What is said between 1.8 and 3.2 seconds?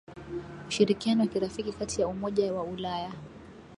ya Umoja wa Ulaya